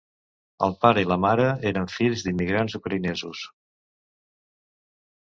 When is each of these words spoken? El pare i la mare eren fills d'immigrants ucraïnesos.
El 0.67 0.71
pare 0.85 1.03
i 1.05 1.07
la 1.11 1.17
mare 1.25 1.45
eren 1.73 1.87
fills 1.97 2.25
d'immigrants 2.29 2.79
ucraïnesos. 2.83 3.47